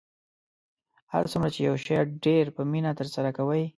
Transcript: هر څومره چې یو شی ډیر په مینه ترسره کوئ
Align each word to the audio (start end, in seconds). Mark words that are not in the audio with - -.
هر 1.13 1.23
څومره 1.31 1.49
چې 1.55 1.59
یو 1.67 1.75
شی 1.83 1.95
ډیر 2.25 2.45
په 2.55 2.61
مینه 2.71 2.91
ترسره 2.99 3.29
کوئ 3.37 3.63